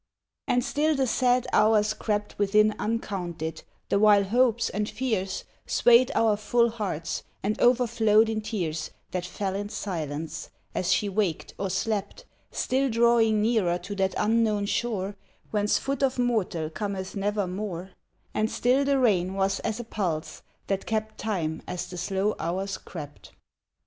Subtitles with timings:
[0.47, 6.37] And still the sad hours crept Within uncounted, the while hopes and fears Swayed our
[6.37, 12.25] full hearts, and overflowed in tears That fell in silence, as she waked or slept,
[12.49, 15.17] Still drawing nearer to that unknown shore
[15.51, 17.91] Whence foot of mortal cometh nevermore,
[18.33, 22.79] And still the rain was as a pulse that kept Time as the slow hours
[22.79, 23.33] crept.